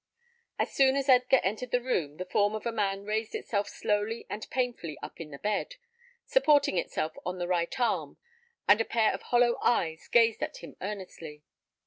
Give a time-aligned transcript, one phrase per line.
[0.57, 4.25] As soon as Edgar entered the room, the form of a man raised itself slowly
[4.31, 5.75] and painfully up in the bed,
[6.25, 8.17] supporting itself on the right arm,
[8.67, 11.43] and a pair of hollow eyes gazed at him earnestly.